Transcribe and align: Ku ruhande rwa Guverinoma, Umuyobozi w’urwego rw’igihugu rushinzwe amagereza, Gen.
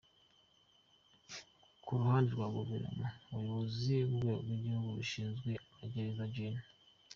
Ku 1.83 1.89
ruhande 1.99 2.29
rwa 2.35 2.47
Guverinoma, 2.55 3.07
Umuyobozi 3.33 3.95
w’urwego 4.09 4.37
rw’igihugu 4.43 4.89
rushinzwe 4.99 5.49
amagereza, 5.83 6.23
Gen. 6.33 6.55